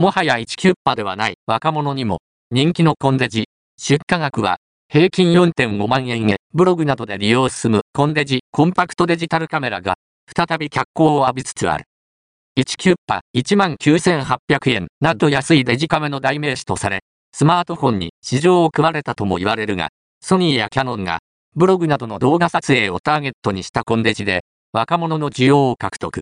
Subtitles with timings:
[0.00, 1.34] もはや1キュッパではない。
[1.44, 2.20] 若者にも。
[2.52, 3.48] 人気のコンデジ。
[3.76, 6.36] 出荷額は平均4.5万円へ。
[6.54, 8.44] ブログなどで利用進むコンデジ。
[8.52, 9.96] コンパクトデジタルカメラが。
[10.32, 11.84] 再び脚光を浴びつつある。
[12.60, 14.86] 1キュッパ19,800円。
[15.00, 17.00] など安いデジカメの代名詞とされ、
[17.32, 18.10] スマートフォンに。
[18.22, 19.88] 市場を組まれたとも言われるが、
[20.20, 21.18] ソニーやキャノンが。
[21.56, 24.44] ブログなどの動画撮影をターゲットにしたコンデジで。
[24.72, 26.16] 若者の需要を獲得。